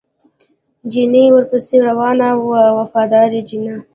[0.91, 3.75] چیني ورپسې روان و وفاداره چیني.